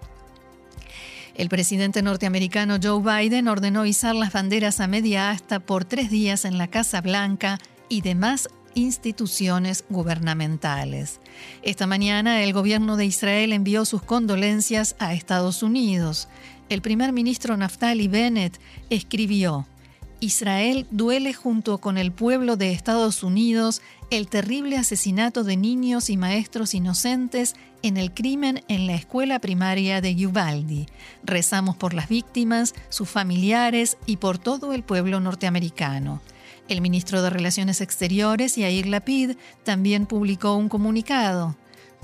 El 1.35 1.49
presidente 1.49 2.01
norteamericano 2.01 2.77
Joe 2.81 3.01
Biden 3.01 3.49
ordenó 3.49 3.85
izar 3.85 4.15
las 4.15 4.31
banderas 4.31 4.79
a 4.79 4.87
media 4.87 5.31
asta 5.31 5.59
por 5.59 5.83
tres 5.83 6.09
días 6.09 6.45
en 6.45 6.57
la 6.57 6.67
Casa 6.67 7.01
Blanca 7.01 7.59
y 7.89 7.99
demás 7.99 8.47
instituciones 8.75 9.83
gubernamentales. 9.89 11.19
Esta 11.61 11.85
mañana 11.85 12.43
el 12.43 12.53
gobierno 12.53 12.95
de 12.95 13.07
Israel 13.07 13.51
envió 13.51 13.83
sus 13.83 14.01
condolencias 14.01 14.95
a 14.99 15.13
Estados 15.13 15.63
Unidos. 15.63 16.29
El 16.69 16.81
primer 16.81 17.11
ministro 17.11 17.57
Naftali 17.57 18.07
Bennett 18.07 18.57
escribió, 18.89 19.67
Israel 20.21 20.85
duele 20.91 21.33
junto 21.33 21.77
con 21.77 21.97
el 21.97 22.11
pueblo 22.11 22.57
de 22.57 22.73
Estados 22.73 23.23
Unidos 23.23 23.81
el 24.09 24.27
terrible 24.27 24.77
asesinato 24.77 25.43
de 25.43 25.55
niños 25.55 26.09
y 26.09 26.17
maestros 26.17 26.73
inocentes 26.73 27.55
en 27.83 27.95
el 27.95 28.13
crimen 28.13 28.63
en 28.67 28.85
la 28.85 28.95
escuela 28.95 29.39
primaria 29.39 30.01
de 30.01 30.27
Uvalde. 30.27 30.87
Rezamos 31.23 31.77
por 31.77 31.93
las 31.93 32.09
víctimas, 32.09 32.73
sus 32.89 33.07
familiares 33.09 33.97
y 34.05 34.17
por 34.17 34.37
todo 34.37 34.73
el 34.73 34.83
pueblo 34.83 35.21
norteamericano. 35.21 36.21
El 36.67 36.81
ministro 36.81 37.21
de 37.21 37.29
Relaciones 37.29 37.79
Exteriores, 37.79 38.57
Yair 38.57 38.87
Lapid, 38.87 39.37
también 39.63 40.05
publicó 40.05 40.55
un 40.55 40.67
comunicado. 40.67 41.55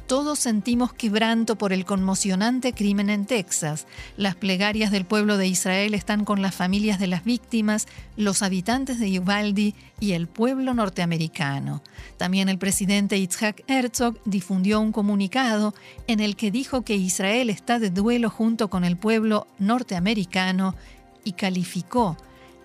Todos 0.08 0.38
sentimos 0.38 0.94
quebranto 0.94 1.56
por 1.56 1.74
el 1.74 1.84
conmocionante 1.84 2.74
crimen 2.74 3.10
en 3.10 3.26
Texas. 3.26 3.88
Las 4.18 4.36
plegarias 4.36 4.92
del 4.92 5.04
pueblo 5.04 5.38
de 5.38 5.48
Israel 5.48 5.96
están 5.96 6.26
con 6.26 6.44
las 6.44 6.54
familias 6.54 7.00
de 7.00 7.08
las 7.08 7.24
víctimas, 7.24 7.88
los 8.16 8.44
habitantes 8.44 9.00
de 9.00 9.20
Uvalde 9.20 9.74
y 10.00 10.12
el 10.12 10.28
pueblo 10.28 10.76
norteamericano. 10.76 11.82
También 12.18 12.50
el 12.50 12.60
presidente 12.60 13.18
Itzhak 13.18 13.64
Herzog 13.68 14.20
difundió 14.26 14.80
un 14.80 14.92
comunicado 14.92 15.74
en 16.06 16.20
el 16.20 16.36
que 16.36 16.52
dijo 16.52 16.84
que 16.84 16.96
Israel 16.96 17.50
está 17.50 17.80
de 17.80 17.90
duelo 17.90 18.30
junto 18.30 18.70
con 18.70 18.86
el 18.86 18.98
pueblo 18.98 19.48
norteamericano 19.58 20.76
y 21.24 21.32
calificó 21.32 22.16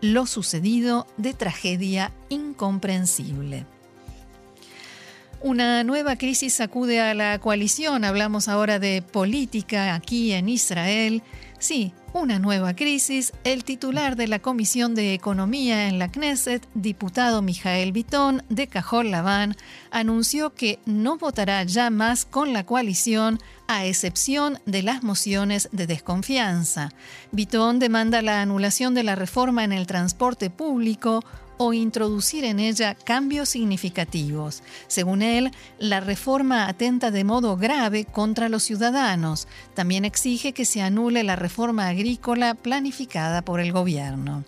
lo 0.03 0.27
sucedido 0.27 1.07
de 1.17 1.33
tragedia 1.33 2.13
incomprensible. 2.29 3.65
Una 5.43 5.85
nueva 5.85 6.17
crisis 6.17 6.53
sacude 6.53 7.01
a 7.01 7.15
la 7.15 7.39
coalición. 7.39 8.05
Hablamos 8.05 8.47
ahora 8.47 8.79
de 8.79 9.01
política 9.01 9.95
aquí 9.95 10.33
en 10.33 10.51
Israel. 10.51 11.23
Sí, 11.59 11.95
una 12.13 12.39
nueva 12.39 12.77
crisis. 12.77 13.33
El 13.43 13.65
titular 13.65 14.17
de 14.17 14.29
la 14.29 14.41
Comisión 14.41 14.95
de 14.95 15.15
Economía 15.15 15.89
en 15.89 15.99
la 15.99 16.13
Knesset, 16.13 16.69
diputado 16.75 17.41
Mijael 17.41 17.93
Bitón 17.93 18.43
de 18.51 18.67
Cajol 18.67 19.11
Laván, 19.11 19.57
anunció 19.91 20.53
que 20.53 20.79
no 20.85 21.17
votará 21.17 21.65
ya 21.65 21.89
más 21.89 22.27
con 22.27 22.53
la 22.53 22.67
coalición 22.67 23.39
a 23.67 23.87
excepción 23.87 24.59
de 24.67 24.83
las 24.83 25.03
mociones 25.03 25.71
de 25.73 25.87
desconfianza. 25.87 26.91
Bitón 27.33 27.79
demanda 27.79 28.21
la 28.21 28.43
anulación 28.43 28.93
de 28.93 29.05
la 29.05 29.15
reforma 29.15 29.65
en 29.65 29.73
el 29.73 29.87
transporte 29.87 30.51
público, 30.51 31.25
o 31.63 31.75
introducir 31.75 32.45
en 32.45 32.59
ella 32.59 32.95
cambios 32.95 33.51
significativos. 33.51 34.63
Según 34.87 35.21
él, 35.21 35.51
la 35.79 36.01
reforma 36.01 36.67
atenta 36.67 37.11
de 37.11 37.23
modo 37.23 37.59
grave 37.59 38.07
contra 38.07 38.49
los 38.49 38.63
ciudadanos. 38.63 39.47
También 39.75 40.07
exige 40.07 40.55
que 40.55 40.65
se 40.65 40.81
anule 40.81 41.23
la 41.23 41.37
reforma 41.37 41.89
agrícola 41.89 42.55
planificada 42.55 43.43
por 43.43 43.61
el 43.61 43.73
gobierno. 43.73 44.43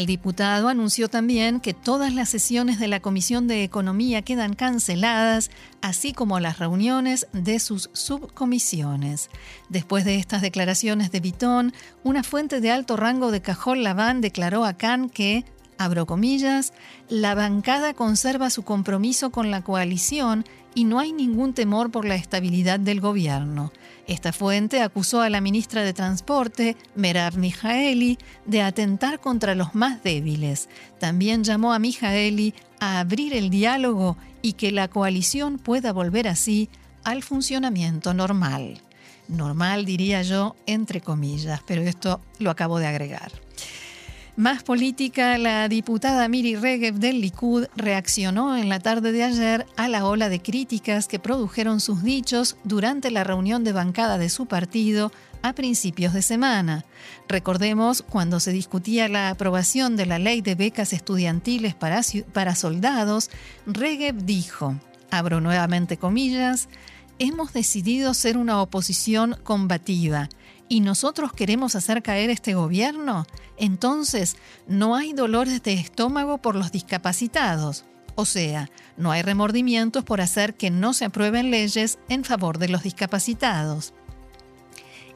El 0.00 0.06
diputado 0.06 0.68
anunció 0.68 1.10
también 1.10 1.60
que 1.60 1.74
todas 1.74 2.14
las 2.14 2.30
sesiones 2.30 2.78
de 2.80 2.88
la 2.88 3.00
Comisión 3.00 3.46
de 3.46 3.64
Economía 3.64 4.22
quedan 4.22 4.54
canceladas, 4.54 5.50
así 5.82 6.14
como 6.14 6.40
las 6.40 6.58
reuniones 6.58 7.26
de 7.34 7.58
sus 7.58 7.90
subcomisiones. 7.92 9.28
Después 9.68 10.06
de 10.06 10.16
estas 10.16 10.40
declaraciones 10.40 11.10
de 11.10 11.20
Bitón, 11.20 11.74
una 12.02 12.22
fuente 12.22 12.62
de 12.62 12.70
alto 12.70 12.96
rango 12.96 13.30
de 13.30 13.42
Cajol 13.42 13.82
Laván 13.82 14.22
declaró 14.22 14.64
a 14.64 14.72
Khan 14.72 15.10
que 15.10 15.44
abro 15.76 16.06
comillas, 16.06 16.72
la 17.10 17.34
bancada 17.34 17.92
conserva 17.92 18.48
su 18.48 18.62
compromiso 18.62 19.28
con 19.28 19.50
la 19.50 19.62
coalición 19.62 20.46
y 20.74 20.84
no 20.84 20.98
hay 20.98 21.12
ningún 21.12 21.52
temor 21.52 21.90
por 21.90 22.04
la 22.04 22.14
estabilidad 22.14 22.80
del 22.80 23.00
gobierno. 23.00 23.72
Esta 24.06 24.32
fuente 24.32 24.82
acusó 24.82 25.20
a 25.20 25.30
la 25.30 25.40
ministra 25.40 25.82
de 25.82 25.92
Transporte, 25.92 26.76
Merav 26.94 27.36
Mijaeli, 27.36 28.18
de 28.46 28.62
atentar 28.62 29.20
contra 29.20 29.54
los 29.54 29.74
más 29.74 30.02
débiles. 30.02 30.68
También 30.98 31.44
llamó 31.44 31.72
a 31.72 31.78
Mijaeli 31.78 32.54
a 32.80 33.00
abrir 33.00 33.34
el 33.34 33.50
diálogo 33.50 34.16
y 34.42 34.54
que 34.54 34.72
la 34.72 34.88
coalición 34.88 35.58
pueda 35.58 35.92
volver 35.92 36.28
así 36.28 36.68
al 37.04 37.22
funcionamiento 37.22 38.14
normal. 38.14 38.80
Normal 39.28 39.84
diría 39.84 40.22
yo, 40.22 40.56
entre 40.66 41.00
comillas, 41.00 41.60
pero 41.66 41.82
esto 41.82 42.20
lo 42.38 42.50
acabo 42.50 42.78
de 42.78 42.86
agregar. 42.86 43.30
Más 44.40 44.62
política, 44.62 45.36
la 45.36 45.68
diputada 45.68 46.26
Miri 46.26 46.56
Regev 46.56 46.94
del 46.94 47.20
Likud 47.20 47.66
reaccionó 47.76 48.56
en 48.56 48.70
la 48.70 48.80
tarde 48.80 49.12
de 49.12 49.22
ayer 49.22 49.66
a 49.76 49.86
la 49.86 50.06
ola 50.06 50.30
de 50.30 50.40
críticas 50.40 51.08
que 51.08 51.18
produjeron 51.18 51.78
sus 51.78 52.02
dichos 52.02 52.56
durante 52.64 53.10
la 53.10 53.22
reunión 53.22 53.64
de 53.64 53.72
bancada 53.72 54.16
de 54.16 54.30
su 54.30 54.46
partido 54.46 55.12
a 55.42 55.52
principios 55.52 56.14
de 56.14 56.22
semana. 56.22 56.86
Recordemos 57.28 58.00
cuando 58.00 58.40
se 58.40 58.50
discutía 58.50 59.10
la 59.10 59.28
aprobación 59.28 59.94
de 59.94 60.06
la 60.06 60.18
ley 60.18 60.40
de 60.40 60.54
becas 60.54 60.94
estudiantiles 60.94 61.74
para, 61.74 62.00
para 62.32 62.54
soldados, 62.54 63.28
Regev 63.66 64.24
dijo, 64.24 64.74
abro 65.10 65.42
nuevamente 65.42 65.98
comillas, 65.98 66.70
hemos 67.18 67.52
decidido 67.52 68.14
ser 68.14 68.38
una 68.38 68.62
oposición 68.62 69.36
combativa 69.44 70.30
y 70.70 70.80
nosotros 70.80 71.32
queremos 71.32 71.74
hacer 71.74 72.00
caer 72.00 72.30
este 72.30 72.54
gobierno, 72.54 73.26
entonces 73.56 74.36
no 74.68 74.94
hay 74.94 75.12
dolores 75.12 75.64
de 75.64 75.72
estómago 75.72 76.38
por 76.38 76.54
los 76.54 76.70
discapacitados. 76.70 77.84
O 78.14 78.24
sea, 78.24 78.70
no 78.96 79.10
hay 79.10 79.22
remordimientos 79.22 80.04
por 80.04 80.20
hacer 80.20 80.54
que 80.54 80.70
no 80.70 80.92
se 80.92 81.06
aprueben 81.06 81.50
leyes 81.50 81.98
en 82.08 82.22
favor 82.22 82.58
de 82.58 82.68
los 82.68 82.84
discapacitados. 82.84 83.94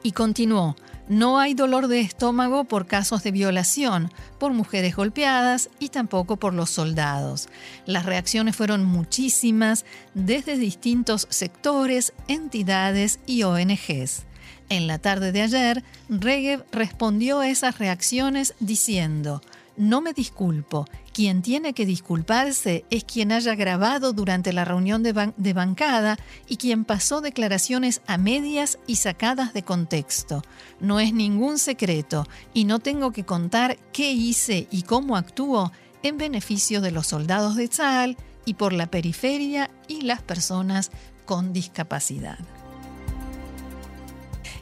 Y 0.03 0.11
continuó, 0.11 0.75
no 1.07 1.39
hay 1.39 1.53
dolor 1.53 1.87
de 1.87 2.01
estómago 2.01 2.65
por 2.65 2.85
casos 2.85 3.23
de 3.23 3.31
violación, 3.31 4.11
por 4.37 4.51
mujeres 4.51 4.97
golpeadas 4.97 5.69
y 5.79 5.87
tampoco 5.87 6.35
por 6.35 6.53
los 6.53 6.69
soldados. 6.69 7.47
Las 7.85 8.05
reacciones 8.05 8.57
fueron 8.57 8.83
muchísimas 8.83 9.85
desde 10.13 10.57
distintos 10.57 11.27
sectores, 11.29 12.11
entidades 12.27 13.19
y 13.25 13.43
ONGs. 13.43 14.25
En 14.69 14.87
la 14.87 14.97
tarde 14.97 15.31
de 15.31 15.41
ayer, 15.41 15.83
Regev 16.09 16.65
respondió 16.71 17.39
a 17.39 17.49
esas 17.49 17.77
reacciones 17.77 18.55
diciendo, 18.59 19.41
no 19.77 20.01
me 20.01 20.13
disculpo. 20.13 20.87
Quien 21.13 21.41
tiene 21.41 21.73
que 21.73 21.85
disculparse 21.85 22.85
es 22.89 23.03
quien 23.03 23.31
haya 23.31 23.55
grabado 23.55 24.11
durante 24.13 24.53
la 24.53 24.65
reunión 24.65 25.03
de, 25.03 25.53
bancada 25.53 26.17
y 26.47 26.57
quien 26.57 26.83
pasó 26.83 27.21
declaraciones 27.21 28.01
a 28.07 28.17
medias 28.17 28.79
y 28.87 28.97
sacadas 28.97 29.53
de 29.53 29.63
contexto. 29.63 30.43
No 30.79 30.99
es 30.99 31.13
ningún 31.13 31.57
secreto 31.57 32.27
y 32.53 32.65
no 32.65 32.79
tengo 32.79 33.11
que 33.11 33.25
contar 33.25 33.77
qué 33.93 34.11
hice 34.11 34.67
y 34.71 34.83
cómo 34.83 35.15
actúo 35.15 35.71
en 36.03 36.17
beneficio 36.17 36.81
de 36.81 36.91
los 36.91 37.07
soldados 37.07 37.55
de 37.55 37.67
Tzal 37.67 38.17
y 38.45 38.55
por 38.55 38.73
la 38.73 38.87
periferia 38.87 39.69
y 39.87 40.01
las 40.01 40.21
personas 40.21 40.91
con 41.25 41.53
discapacidad. 41.53 42.39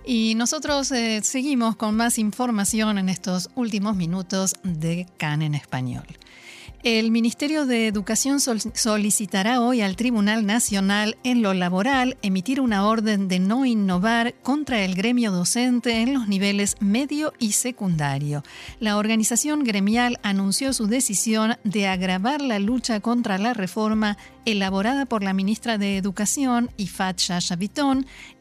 Y 0.05 0.35
nosotros 0.35 0.91
eh, 0.91 1.21
seguimos 1.23 1.75
con 1.75 1.95
más 1.95 2.17
información 2.17 2.97
en 2.97 3.09
estos 3.09 3.49
últimos 3.55 3.95
minutos 3.95 4.55
de 4.63 5.07
CAN 5.17 5.41
en 5.41 5.55
español. 5.55 6.05
El 6.83 7.11
Ministerio 7.11 7.65
de 7.65 7.87
Educación 7.87 8.41
solicitará 8.41 9.61
hoy 9.61 9.79
al 9.79 9.95
Tribunal 9.95 10.45
Nacional 10.45 11.15
en 11.23 11.41
lo 11.41 11.53
laboral 11.53 12.17
emitir 12.21 12.59
una 12.59 12.85
orden 12.85 13.29
de 13.29 13.39
no 13.39 13.65
innovar 13.65 14.33
contra 14.43 14.83
el 14.83 14.93
gremio 14.93 15.31
docente 15.31 16.01
en 16.01 16.13
los 16.13 16.27
niveles 16.27 16.75
medio 16.81 17.31
y 17.39 17.53
secundario. 17.53 18.43
La 18.81 18.97
organización 18.97 19.63
gremial 19.63 20.19
anunció 20.23 20.73
su 20.73 20.87
decisión 20.87 21.55
de 21.63 21.87
agravar 21.87 22.41
la 22.41 22.59
lucha 22.59 22.99
contra 22.99 23.37
la 23.37 23.53
reforma 23.53 24.17
elaborada 24.45 25.05
por 25.05 25.23
la 25.23 25.33
ministra 25.33 25.77
de 25.77 25.95
Educación, 25.95 26.69
Ifat 26.75 27.17
Shasha 27.17 27.57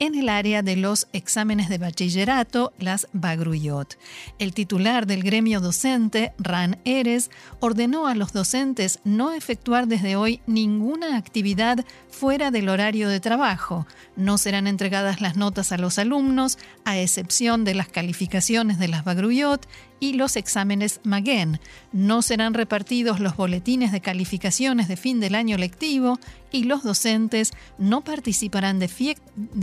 en 0.00 0.14
el 0.16 0.28
área 0.28 0.62
de 0.62 0.75
los 0.75 1.06
exámenes 1.12 1.68
de 1.68 1.78
bachillerato, 1.78 2.72
las 2.80 3.06
Bagruyot. 3.12 3.96
El 4.40 4.52
titular 4.52 5.06
del 5.06 5.22
gremio 5.22 5.61
docente, 5.61 6.32
Ran 6.38 6.80
Eres, 6.84 7.30
ordenó 7.61 8.08
a 8.08 8.16
los 8.16 8.31
docentes 8.32 9.00
no 9.04 9.32
efectuar 9.32 9.86
desde 9.86 10.16
hoy 10.16 10.40
ninguna 10.46 11.16
actividad 11.16 11.84
fuera 12.10 12.50
del 12.50 12.68
horario 12.68 13.08
de 13.08 13.20
trabajo. 13.20 13.86
No 14.16 14.38
serán 14.38 14.66
entregadas 14.66 15.20
las 15.20 15.36
notas 15.36 15.72
a 15.72 15.78
los 15.78 15.98
alumnos, 15.98 16.58
a 16.84 16.98
excepción 16.98 17.64
de 17.64 17.74
las 17.74 17.88
calificaciones 17.88 18.78
de 18.78 18.88
las 18.88 19.04
Bagruyot 19.04 19.66
y 20.00 20.14
los 20.14 20.36
exámenes 20.36 21.00
Maguen. 21.04 21.60
No 21.92 22.22
serán 22.22 22.54
repartidos 22.54 23.20
los 23.20 23.36
boletines 23.36 23.92
de 23.92 24.00
calificaciones 24.00 24.88
de 24.88 24.96
fin 24.96 25.20
del 25.20 25.34
año 25.34 25.56
lectivo 25.56 26.18
y 26.50 26.64
los 26.64 26.82
docentes 26.82 27.52
no 27.78 28.02
participarán 28.02 28.78
de 28.78 28.88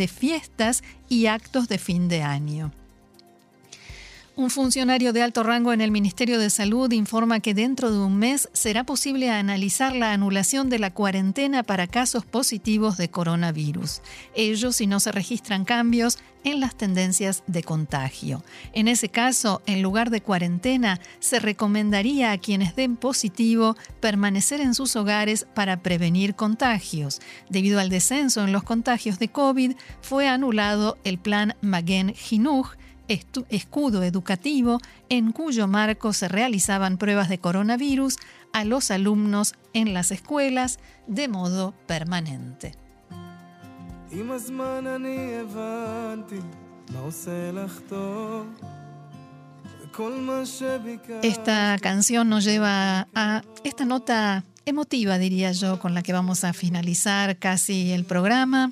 fiestas 0.07 0.83
y 1.09 1.25
actos 1.25 1.67
de 1.67 1.77
fin 1.77 2.07
de 2.07 2.23
año. 2.23 2.71
Un 4.39 4.49
funcionario 4.49 5.11
de 5.11 5.21
alto 5.21 5.43
rango 5.43 5.73
en 5.73 5.81
el 5.81 5.91
Ministerio 5.91 6.39
de 6.39 6.49
Salud 6.49 6.89
informa 6.93 7.41
que 7.41 7.53
dentro 7.53 7.91
de 7.91 7.97
un 7.97 8.15
mes 8.15 8.47
será 8.53 8.85
posible 8.85 9.29
analizar 9.29 9.93
la 9.93 10.13
anulación 10.13 10.69
de 10.69 10.79
la 10.79 10.93
cuarentena 10.93 11.61
para 11.61 11.87
casos 11.87 12.23
positivos 12.23 12.95
de 12.95 13.09
coronavirus. 13.09 14.01
Ello 14.35 14.71
si 14.71 14.87
no 14.87 15.01
se 15.01 15.11
registran 15.11 15.65
cambios 15.65 16.19
en 16.45 16.61
las 16.61 16.77
tendencias 16.77 17.43
de 17.47 17.63
contagio. 17.63 18.41
En 18.71 18.87
ese 18.87 19.09
caso, 19.09 19.61
en 19.65 19.81
lugar 19.81 20.09
de 20.09 20.21
cuarentena, 20.21 21.01
se 21.19 21.39
recomendaría 21.39 22.31
a 22.31 22.37
quienes 22.37 22.77
den 22.77 22.95
positivo 22.95 23.75
permanecer 23.99 24.61
en 24.61 24.73
sus 24.73 24.95
hogares 24.95 25.47
para 25.53 25.83
prevenir 25.83 26.35
contagios. 26.35 27.19
Debido 27.49 27.77
al 27.81 27.89
descenso 27.89 28.45
en 28.45 28.53
los 28.53 28.63
contagios 28.63 29.19
de 29.19 29.27
COVID, 29.27 29.73
fue 30.01 30.29
anulado 30.29 30.97
el 31.03 31.17
plan 31.17 31.57
Magen 31.61 32.13
Jinuj, 32.13 32.77
escudo 33.09 34.03
educativo 34.03 34.79
en 35.09 35.31
cuyo 35.31 35.67
marco 35.67 36.13
se 36.13 36.27
realizaban 36.27 36.97
pruebas 36.97 37.29
de 37.29 37.39
coronavirus 37.39 38.17
a 38.53 38.63
los 38.63 38.91
alumnos 38.91 39.55
en 39.73 39.93
las 39.93 40.11
escuelas 40.11 40.79
de 41.07 41.27
modo 41.27 41.73
permanente. 41.87 42.75
Esta 51.21 51.77
canción 51.81 52.29
nos 52.29 52.43
lleva 52.43 53.07
a 53.13 53.41
esta 53.63 53.85
nota 53.85 54.43
emotiva, 54.65 55.17
diría 55.17 55.51
yo, 55.51 55.79
con 55.79 55.93
la 55.93 56.01
que 56.03 56.13
vamos 56.13 56.43
a 56.43 56.53
finalizar 56.53 57.37
casi 57.37 57.91
el 57.91 58.05
programa. 58.05 58.71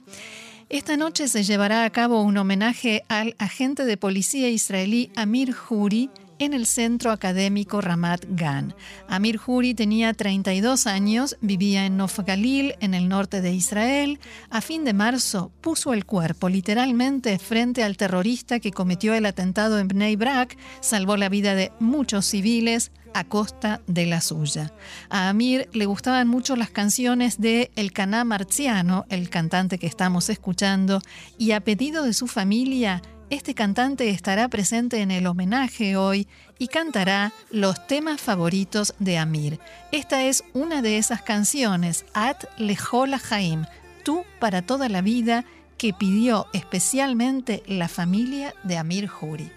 Esta 0.70 0.98
noche 0.98 1.30
se 1.30 1.44
llevará 1.44 1.86
a 1.86 1.90
cabo 1.92 2.22
un 2.22 2.36
homenaje 2.36 3.06
al 3.08 3.36
agente 3.38 3.86
de 3.86 3.96
policía 3.96 4.50
israelí 4.50 5.10
Amir 5.16 5.56
Huri 5.70 6.10
en 6.40 6.54
el 6.54 6.66
centro 6.66 7.12
académico 7.12 7.80
Ramat 7.80 8.26
Gan. 8.32 8.76
Amir 9.08 9.40
Huri 9.40 9.74
tenía 9.74 10.14
32 10.14 10.86
años, 10.86 11.38
vivía 11.40 11.86
en 11.86 11.96
Nof 11.96 12.20
Galil, 12.20 12.76
en 12.82 12.96
el 12.96 13.08
norte 13.08 13.40
de 13.40 13.54
Israel. 13.54 14.20
A 14.50 14.60
fin 14.60 14.84
de 14.84 14.92
marzo 14.92 15.54
puso 15.62 15.94
el 15.94 16.06
cuerpo 16.06 16.50
literalmente 16.50 17.40
frente 17.40 17.82
al 17.82 17.96
terrorista 17.96 18.60
que 18.60 18.72
cometió 18.72 19.14
el 19.14 19.26
atentado 19.26 19.80
en 19.80 19.88
Bnei 19.88 20.18
Brak, 20.18 20.58
salvó 20.82 21.16
la 21.16 21.30
vida 21.30 21.56
de 21.56 21.72
muchos 21.80 22.26
civiles, 22.26 22.92
a 23.14 23.24
costa 23.24 23.82
de 23.88 24.06
la 24.06 24.22
suya. 24.22 24.74
A 25.10 25.30
Amir 25.30 25.70
le 25.74 25.86
gustaban 25.86 26.28
mucho 26.28 26.56
las 26.56 26.70
canciones 26.70 27.40
de 27.40 27.72
El 27.76 27.92
Caná 27.92 28.24
Marciano, 28.24 29.06
el 29.10 29.30
cantante 29.30 29.78
que 29.78 29.88
estamos 29.88 30.30
escuchando, 30.30 31.02
y 31.38 31.52
a 31.52 31.62
pedido 31.62 32.04
de 32.04 32.14
su 32.14 32.28
familia, 32.28 33.02
este 33.30 33.54
cantante 33.54 34.10
estará 34.10 34.48
presente 34.48 35.02
en 35.02 35.12
el 35.12 35.28
homenaje 35.28 35.98
hoy 35.98 36.30
y 36.58 36.70
cantará 36.70 37.34
los 37.52 37.86
temas 37.86 38.22
favoritos 38.22 38.96
de 39.00 39.18
Amir. 39.18 39.60
Esta 39.92 40.24
es 40.24 40.46
una 40.54 40.82
de 40.82 40.98
esas 40.98 41.22
canciones, 41.22 42.06
At 42.14 42.46
Lejola 42.58 43.20
Haim, 43.30 43.66
Tú 44.06 44.24
para 44.40 44.62
toda 44.62 44.88
la 44.88 45.02
vida, 45.02 45.44
que 45.78 45.92
pidió 45.92 46.48
especialmente 46.54 47.64
la 47.68 47.90
familia 47.90 48.54
de 48.64 48.78
Amir 48.78 49.08
Juri. 49.08 49.52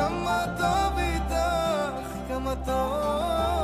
כמה 0.00 0.44
טוב 0.58 0.98
איתך, 0.98 2.06
כמה 2.28 2.54
טוב. 2.64 3.59